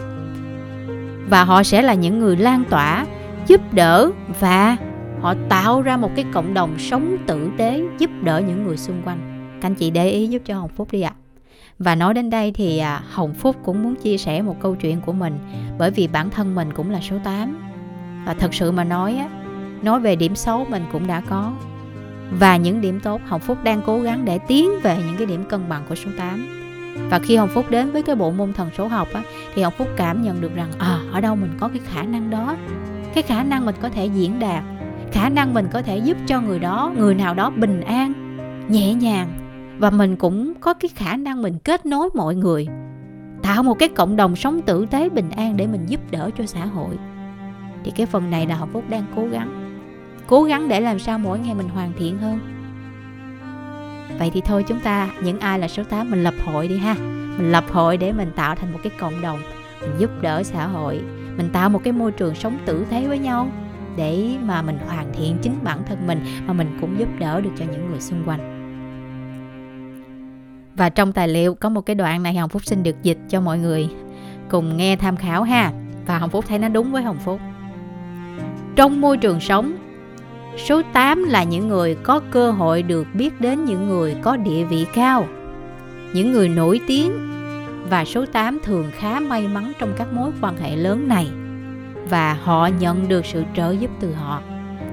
[1.29, 3.07] Và họ sẽ là những người lan tỏa,
[3.46, 4.77] giúp đỡ và
[5.20, 9.03] họ tạo ra một cái cộng đồng sống tử tế, giúp đỡ những người xung
[9.05, 9.50] quanh.
[9.61, 11.12] Các anh chị để ý giúp cho hồng phúc đi ạ.
[11.20, 11.23] à
[11.78, 15.00] và nói đến đây thì à, hồng phúc cũng muốn chia sẻ một câu chuyện
[15.00, 15.38] của mình
[15.78, 17.58] bởi vì bản thân mình cũng là số 8
[18.26, 19.28] và thật sự mà nói á
[19.82, 21.52] nói về điểm xấu mình cũng đã có.
[22.38, 25.44] Và những điểm tốt Hồng Phúc đang cố gắng để tiến về những cái điểm
[25.48, 26.60] cân bằng của số 8
[27.10, 29.22] và khi Hồng Phúc đến với cái bộ môn thần số học á,
[29.54, 32.30] thì Hồng Phúc cảm nhận được rằng à, ở đâu mình có cái khả năng
[32.30, 32.56] đó.
[33.14, 34.62] Cái khả năng mình có thể diễn đạt.
[35.12, 38.12] Khả năng mình có thể giúp cho người đó người nào đó bình an
[38.68, 39.43] nhẹ nhàng
[39.78, 42.66] và mình cũng có cái khả năng mình kết nối mọi người,
[43.42, 46.46] tạo một cái cộng đồng sống tử tế bình an để mình giúp đỡ cho
[46.46, 46.98] xã hội.
[47.84, 49.64] Thì cái phần này là học phúc đang cố gắng
[50.26, 52.38] cố gắng để làm sao mỗi ngày mình hoàn thiện hơn.
[54.18, 56.94] Vậy thì thôi chúng ta, những ai là số 8 mình lập hội đi ha.
[57.38, 59.38] Mình lập hội để mình tạo thành một cái cộng đồng,
[59.80, 61.00] mình giúp đỡ xã hội.
[61.37, 63.48] Mình tạo một cái môi trường sống tử tế với nhau
[63.96, 67.50] để mà mình hoàn thiện chính bản thân mình, mà mình cũng giúp đỡ được
[67.58, 68.53] cho những người xung quanh
[70.76, 73.40] và trong tài liệu có một cái đoạn này Hồng Phúc xin được dịch cho
[73.40, 73.88] mọi người
[74.48, 75.72] cùng nghe tham khảo ha.
[76.06, 77.40] Và Hồng Phúc thấy nó đúng với Hồng Phúc.
[78.76, 79.76] Trong môi trường sống
[80.56, 84.64] Số 8 là những người có cơ hội được biết đến những người có địa
[84.64, 85.26] vị cao,
[86.14, 87.12] những người nổi tiếng.
[87.90, 91.28] Và số 8 thường khá may mắn trong các mối quan hệ lớn này.
[92.08, 94.42] Và họ nhận được sự trợ giúp từ họ.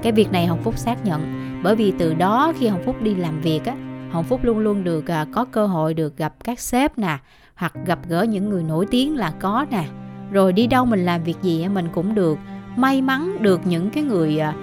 [0.02, 1.20] Cái việc này Hồng Phúc xác nhận.
[1.62, 3.74] Bởi vì từ đó khi Hồng Phúc đi làm việc á,
[4.12, 7.18] Hồng Phúc luôn luôn được à, có cơ hội được gặp các sếp nè,
[7.54, 9.84] hoặc gặp gỡ những người nổi tiếng là có nè.
[10.30, 12.38] Rồi đi đâu mình làm việc gì mình cũng được
[12.76, 14.54] may mắn được những cái người à,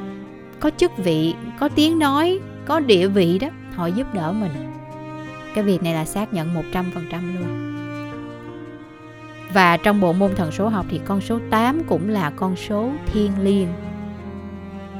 [0.59, 4.51] có chức vị có tiếng nói có địa vị đó họ giúp đỡ mình.
[5.55, 6.83] Cái việc này là xác nhận 100%
[7.39, 7.75] luôn.
[9.53, 12.91] Và trong bộ môn thần số học thì con số 8 cũng là con số
[13.05, 13.67] thiên liêng.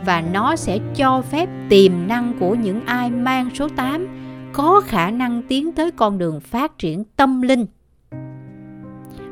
[0.06, 4.08] Và nó sẽ cho phép tiềm năng của những ai mang số 8
[4.60, 7.66] có khả năng tiến tới con đường phát triển tâm linh.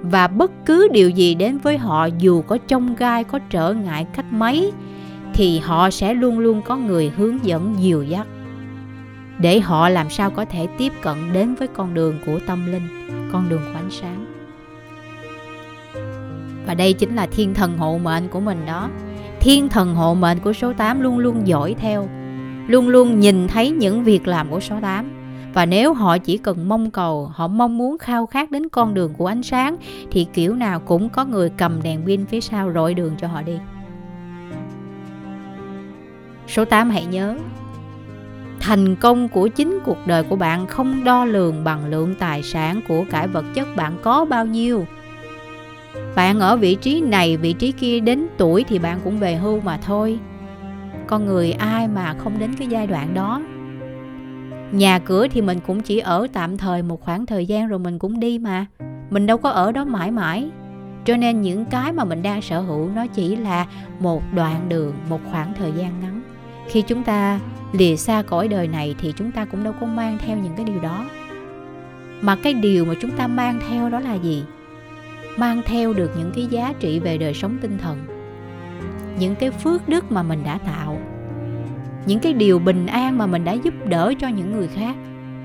[0.02, 4.08] Và bất cứ điều gì đến với họ, dù có trông gai, có trở ngại
[4.16, 4.72] cách mấy,
[5.34, 8.28] thì họ sẽ luôn luôn có người hướng dẫn dìu dắt
[9.40, 12.88] để họ làm sao có thể tiếp cận đến với con đường của tâm linh,
[13.32, 14.26] con đường của ánh sáng.
[16.68, 18.90] Và đây chính là thiên thần hộ mệnh của mình đó.
[19.40, 22.10] Thiên thần hộ mệnh của số 8 luôn luôn dõi theo,
[22.68, 25.17] luôn luôn nhìn thấy những việc làm của số 8
[25.58, 29.14] và nếu họ chỉ cần mong cầu họ mong muốn khao khát đến con đường
[29.14, 29.78] của ánh sáng
[30.12, 33.42] thì kiểu nào cũng có người cầm đèn pin phía sau rọi đường cho họ
[33.42, 33.58] đi
[36.48, 37.38] Số 8 hãy nhớ
[38.60, 42.82] Thành công của chính cuộc đời của bạn không đo lường bằng lượng tài sản
[42.88, 44.86] của cải vật chất bạn có bao nhiêu.
[46.16, 49.62] Bạn ở vị trí này, vị trí kia đến tuổi thì bạn cũng về hưu
[49.62, 50.20] mà thôi.
[51.08, 53.42] Con người ai mà không đến cái giai đoạn đó.
[54.72, 58.00] Nhà cửa thì mình cũng chỉ ở tạm thời một khoảng thời gian rồi mình
[58.00, 58.66] cũng đi mà.
[59.10, 60.50] Mình đâu có ở đó mãi mãi.
[61.06, 63.68] Cho nên những cái mà mình đang sở hữu nó chỉ là
[64.00, 66.22] một đoạn đường, một khoảng thời gian ngắn.
[66.68, 67.40] Khi chúng ta
[67.74, 70.66] lìa xa cõi đời này thì chúng ta cũng đâu có mang theo những cái
[70.66, 71.06] điều đó.
[72.22, 74.44] Mà cái điều mà chúng ta mang theo đó là gì?
[75.38, 77.98] Mang theo được những cái giá trị về đời sống tinh thần.
[79.20, 81.00] Những cái phước đức mà mình đã tạo
[82.08, 84.96] những cái điều bình an mà mình đã giúp đỡ cho những người khác.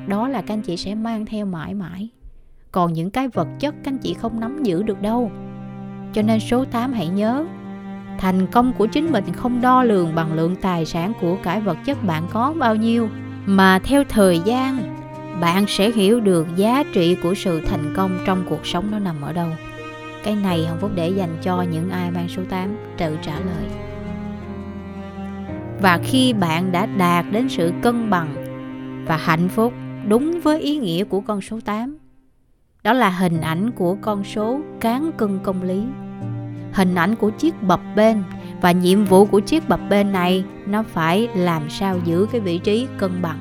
[0.06, 2.08] Đó là các anh chị sẽ mang theo mãi mãi.
[2.72, 5.30] Còn những cái vật chất các anh chị không nắm giữ được đâu.
[6.12, 7.46] Cho nên số 8 hãy nhớ,
[8.18, 11.78] thành công của chính mình không đo lường bằng lượng tài sản của cải vật
[11.84, 13.08] chất bạn có bao nhiêu,
[13.46, 14.78] mà theo thời gian,
[15.40, 19.22] bạn sẽ hiểu được giá trị của sự thành công trong cuộc sống nó nằm
[19.22, 19.48] ở đâu.
[20.24, 23.91] Cái này hồng phúc để dành cho những ai mang số 8 tự trả lời
[25.82, 28.34] và khi bạn đã đạt đến sự cân bằng
[29.06, 29.72] và hạnh phúc
[30.08, 31.98] đúng với ý nghĩa của con số 8
[32.82, 35.82] đó là hình ảnh của con số cán cân công lý.
[36.72, 38.22] Hình ảnh của chiếc bập bên
[38.60, 42.58] và nhiệm vụ của chiếc bập bên này nó phải làm sao giữ cái vị
[42.58, 43.38] trí cân bằng.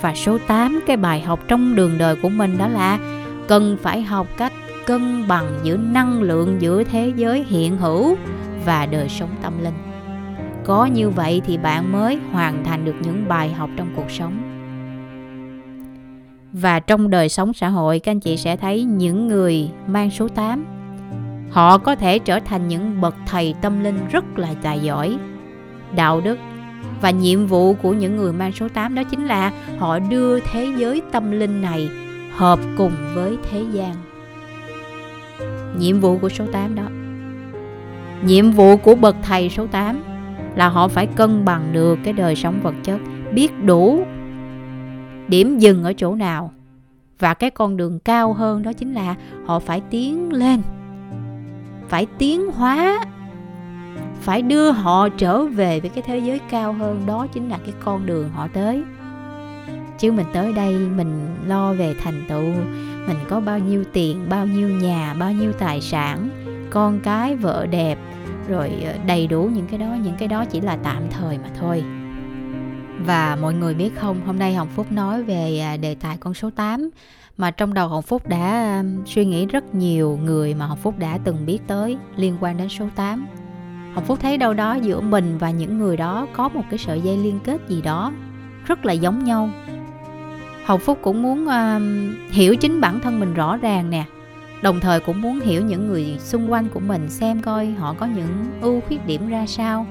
[0.00, 2.98] Và số 8 cái bài học trong đường đời của mình đó là
[3.48, 4.52] cần phải học cách
[4.86, 8.16] cân bằng giữa năng lượng giữa thế giới hiện hữu
[8.64, 9.91] và đời sống tâm linh
[10.64, 14.48] có như vậy thì bạn mới hoàn thành được những bài học trong cuộc sống.
[16.52, 20.28] Và trong đời sống xã hội, các anh chị sẽ thấy những người mang số
[20.28, 20.64] 8
[21.50, 25.16] họ có thể trở thành những bậc thầy tâm linh rất là tài giỏi,
[25.96, 26.38] đạo đức.
[27.00, 30.68] Và nhiệm vụ của những người mang số 8 đó chính là họ đưa thế
[30.76, 31.88] giới tâm linh này
[32.36, 33.94] hợp cùng với thế gian.
[35.78, 36.88] Nhiệm vụ của số 8 đó,
[38.24, 40.02] nhiệm vụ của bậc thầy số 8
[40.54, 43.00] là họ phải cân bằng được cái đời sống vật chất,
[43.34, 44.04] biết đủ
[45.28, 46.52] điểm dừng ở chỗ nào.
[47.18, 50.62] Và cái con đường cao hơn đó chính là họ phải tiến lên,
[51.88, 53.04] phải tiến hóa,
[54.20, 57.02] phải đưa họ trở về với cái thế giới cao hơn.
[57.06, 58.82] Đó chính là cái con đường họ tới.
[59.98, 62.52] Chứ mình tới đây mình lo về thành tựu,
[63.06, 66.28] mình có bao nhiêu tiền, bao nhiêu nhà, bao nhiêu tài sản,
[66.70, 67.98] con cái, vợ đẹp
[68.48, 71.50] rồi ờ, đầy đủ những cái đó những cái đó chỉ là tạm thời mà
[71.60, 71.84] thôi.
[73.06, 76.34] Và mọi người biết không hôm nay hồng phúc nói về à, đề tài con
[76.34, 76.90] số 8
[77.36, 81.18] mà trong đầu hồng phúc đã suy nghĩ rất nhiều người mà hồng phúc đã
[81.24, 83.26] từng biết tới liên quan đến số 8
[83.94, 87.00] hồng phúc thấy đâu đó giữa mình và những người đó có một cái sợi
[87.00, 88.12] dây liên kết gì đó
[88.66, 89.50] rất là giống nhau.
[90.64, 91.82] Hồng phúc cũng muốn uh,
[92.32, 94.04] hiểu chính bản thân mình rõ ràng nè
[94.62, 98.06] đồng thời cũng muốn hiểu những người xung quanh của mình xem coi họ có
[98.06, 98.28] những
[98.60, 99.86] ưu khuyết điểm ra sao.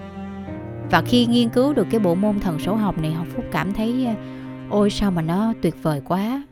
[0.91, 3.73] Và khi nghiên cứu được cái bộ môn thần số học này, học phúc cảm
[3.73, 4.13] thấy ờ,
[4.69, 6.43] ôi sao mà nó tuyệt vời quá.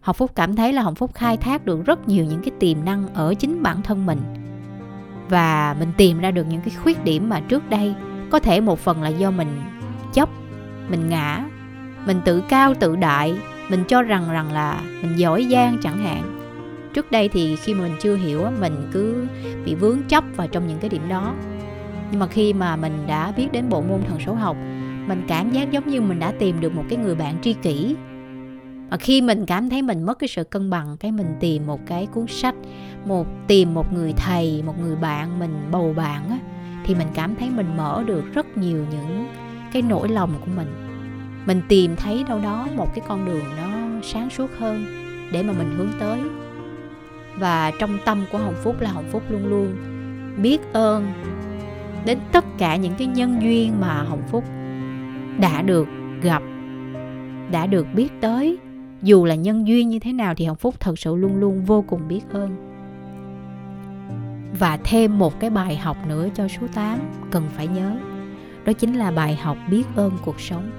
[0.00, 2.84] Học phúc cảm thấy là học phúc khai thác được rất nhiều những cái tiềm
[2.84, 4.20] năng ở chính bản thân mình.
[5.28, 7.94] Và mình tìm ra được những cái khuyết điểm mà trước đây
[8.30, 9.60] có thể một phần là do mình
[10.12, 10.28] chấp,
[10.88, 11.44] mình ngã,
[12.06, 16.39] mình tự cao tự đại, mình cho rằng rằng là mình giỏi giang chẳng hạn
[16.94, 19.26] trước đây thì khi mà mình chưa hiểu mình cứ
[19.64, 21.34] bị vướng chấp vào trong những cái điểm đó.
[22.10, 24.56] Nhưng mà khi mà mình đã biết đến bộ môn thần số học,
[25.06, 27.96] mình cảm giác giống như mình đã tìm được một cái người bạn tri kỷ.
[28.90, 31.80] Và khi mình cảm thấy mình mất cái sự cân bằng, cái mình tìm một
[31.86, 32.54] cái cuốn sách,
[33.04, 36.38] một, tìm một người thầy, một người bạn mình bầu bạn á,
[36.84, 39.26] thì mình cảm thấy mình mở được rất nhiều những
[39.72, 40.68] cái nỗi lòng của mình.
[41.46, 43.68] Mình tìm thấy đâu đó một cái con đường nó
[44.02, 44.84] sáng suốt hơn
[45.32, 46.20] để mà mình hướng tới
[47.38, 49.76] và trong tâm của hồng phúc là hồng phúc luôn luôn
[50.42, 51.12] biết ơn
[52.04, 54.44] đến tất cả những cái nhân duyên mà hồng phúc
[55.38, 55.88] đã được
[56.22, 56.42] gặp,
[57.50, 58.58] đã được biết tới.
[59.02, 61.84] Dù là nhân duyên như thế nào thì hồng phúc thật sự luôn luôn vô
[61.86, 62.56] cùng biết ơn.
[64.58, 66.98] Và thêm một cái bài học nữa cho số 8
[67.30, 67.96] cần phải nhớ,
[68.64, 70.70] đó chính là bài học biết ơn cuộc sống.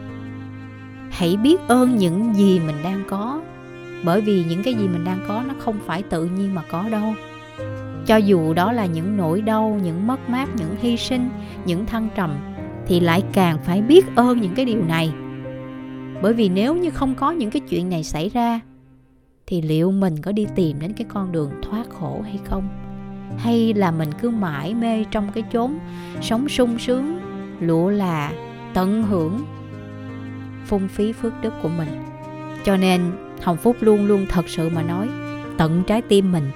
[1.11, 3.41] Hãy biết ơn những gì mình đang có
[4.03, 6.89] bởi vì những cái gì mình đang có nó không phải tự nhiên mà có
[6.89, 7.13] đâu.
[8.05, 11.29] Cho dù đó là những nỗi đau, những mất mát, những hy sinh,
[11.65, 12.35] những thăng trầm,
[12.87, 15.13] thì lại càng phải biết ơn những cái điều này.
[16.21, 18.59] Bởi vì nếu như không có những cái chuyện này xảy ra,
[19.47, 22.69] thì liệu mình có đi tìm đến cái con đường thoát khổ hay không?
[23.37, 25.79] Hay là mình cứ mãi mê trong cái chốn
[26.21, 27.19] sống sung sướng,
[27.59, 28.31] lụa là,
[28.73, 29.39] tận hưởng
[30.65, 31.89] phung phí phước đức của mình?
[32.63, 33.01] Cho nên
[33.41, 35.10] hồng phúc luôn luôn thật sự mà nói,
[35.58, 36.51] tận trái tim mình.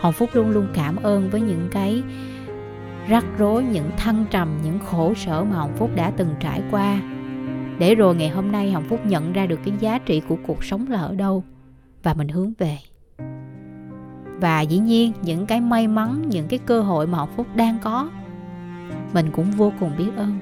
[0.00, 2.02] Hồng phúc luôn luôn cảm ơn với những cái
[3.08, 7.00] rắc rối, những thăng trầm, những khổ sở mà hồng phúc đã từng trải qua.
[7.78, 10.64] Để rồi ngày hôm nay hồng phúc nhận ra được cái giá trị của cuộc
[10.64, 11.44] sống là ở đâu
[12.02, 12.78] và mình hướng về.
[14.40, 17.78] Và dĩ nhiên, những cái may mắn, những cái cơ hội mà hồng phúc đang
[17.82, 18.10] có,
[19.14, 20.38] mình cũng vô cùng biết ơn.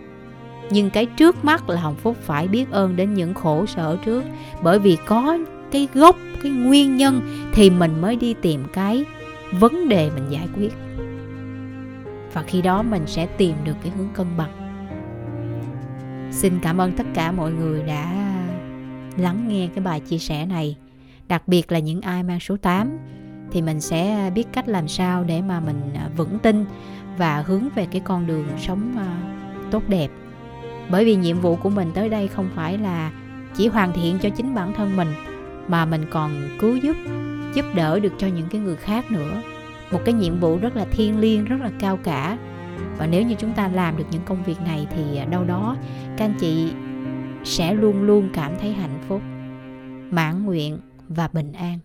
[0.71, 4.25] Nhưng cái trước mắt là hồng phúc phải biết ơn đến những khổ sở trước,
[4.63, 5.39] bởi vì có
[5.75, 7.21] cái gốc, cái nguyên nhân
[7.53, 9.05] thì mình mới đi tìm cái
[9.53, 10.73] vấn đề mình giải quyết.
[12.33, 14.53] Và khi đó mình sẽ tìm được cái hướng cân bằng.
[16.33, 18.35] Xin cảm ơn tất cả mọi người đã
[19.17, 20.77] lắng nghe cái bài chia sẻ này.
[21.29, 22.99] Đặc biệt là những ai mang số 8
[23.51, 26.65] thì mình sẽ biết cách làm sao để mà mình à, vững tin
[27.19, 29.17] và hướng về cái con đường sống à,
[29.71, 30.09] tốt đẹp.
[30.91, 33.13] Bởi vì nhiệm vụ của mình tới đây không phải là
[33.57, 35.09] chỉ hoàn thiện cho chính bản thân mình
[35.69, 36.97] mà mình còn cứu giúp
[37.55, 39.43] giúp đỡ được cho những cái người khác nữa.
[39.93, 42.39] Một cái nhiệm vụ rất là thiêng liêng, rất là cao cả.
[42.99, 45.77] Và nếu như chúng ta làm được những công việc này thì à, đâu đó
[46.17, 46.73] các anh chị
[47.45, 49.23] sẽ luôn luôn cảm thấy hạnh phúc,
[50.11, 51.79] mãn nguyện và bình an.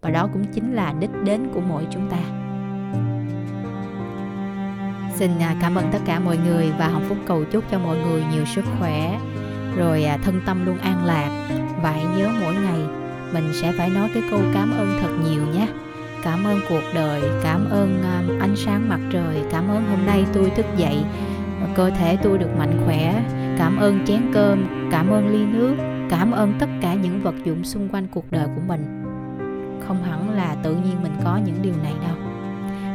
[0.00, 2.18] Và đó cũng chính là đích đến của mỗi chúng ta.
[5.14, 7.98] Xin à, cảm ơn tất cả mọi người và hồng phúc cầu chúc cho mọi
[7.98, 9.20] người nhiều sức khỏe.
[9.76, 12.80] Rồi à, thân tâm luôn an lạc vậy nhớ mỗi ngày,
[13.32, 15.68] mình sẽ phải nói cái câu cảm ơn thật nhiều nhé.
[16.22, 20.24] Cảm ơn cuộc đời, cảm ơn à, ánh sáng mặt trời, cảm ơn hôm nay
[20.32, 21.04] tôi thức dậy,
[21.74, 23.22] cơ thể tôi được mạnh khỏe,
[23.58, 25.74] cảm ơn chén cơm, cảm ơn ly nước,
[26.10, 29.02] cảm ơn tất cả những vật dụng xung quanh cuộc đời của mình.
[29.88, 32.16] Không hẳn là tự nhiên mình có những điều này đâu.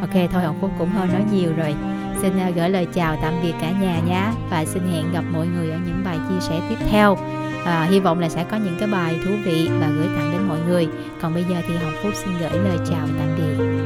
[0.01, 1.75] Ok, thôi hồng phúc cũng hơi nói nhiều rồi.
[2.21, 5.47] Xin à, gửi lời chào tạm biệt cả nhà nhé, và xin hẹn gặp mọi
[5.47, 7.17] người ở những bài chia sẻ tiếp theo
[7.65, 10.41] à, hy vọng là sẽ có những cái bài thú vị và gửi tặng đến
[10.47, 10.87] mọi người.
[11.21, 13.78] Còn bây giờ thì hồng phúc xin gửi lời chào tạm biệt.